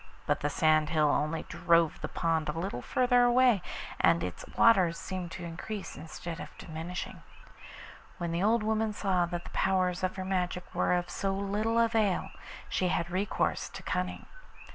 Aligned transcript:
But 0.25 0.39
the 0.39 0.49
sand 0.49 0.89
hill 0.89 1.09
only 1.09 1.43
drove 1.43 2.01
the 2.01 2.07
pond 2.07 2.49
a 2.49 2.53
little 2.57 2.81
farther 2.81 3.21
away, 3.23 3.61
and 3.99 4.23
its 4.23 4.43
waters 4.57 4.97
seemed 4.97 5.29
to 5.33 5.43
increase 5.45 5.95
instead 5.95 6.39
of 6.39 6.57
diminishing. 6.57 7.21
When 8.17 8.31
the 8.31 8.41
old 8.41 8.63
woman 8.63 8.93
saw 8.93 9.27
that 9.27 9.43
the 9.43 9.51
powers 9.51 10.01
of 10.03 10.15
her 10.15 10.25
magic 10.25 10.73
were 10.73 10.93
of 10.95 11.11
so 11.11 11.33
little 11.35 11.77
avail, 11.77 12.31
she 12.67 12.87
had 12.87 13.11
recourse 13.11 13.69
to 13.69 13.83
cunning. 13.83 14.25